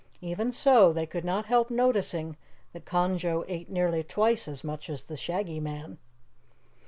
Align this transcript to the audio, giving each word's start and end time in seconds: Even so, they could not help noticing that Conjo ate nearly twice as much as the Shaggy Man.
Even 0.21 0.51
so, 0.51 0.91
they 0.91 1.05
could 1.05 1.23
not 1.23 1.45
help 1.45 1.69
noticing 1.69 2.35
that 2.73 2.85
Conjo 2.87 3.45
ate 3.47 3.69
nearly 3.69 4.01
twice 4.03 4.47
as 4.47 4.63
much 4.63 4.89
as 4.89 5.03
the 5.03 5.15
Shaggy 5.15 5.59
Man. 5.59 5.99